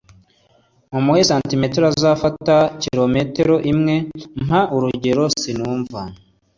Mumuhe 0.91 1.21
santimetero 1.29 1.85
azafata 1.93 2.55
kilometero 2.81 3.55
imwe. 3.71 3.95
Mpa 4.45 4.61
urugero. 4.75 5.23
Sinumva. 5.41 6.01